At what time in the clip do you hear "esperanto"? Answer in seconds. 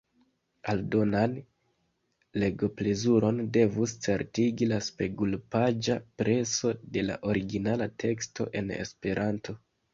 8.83-9.61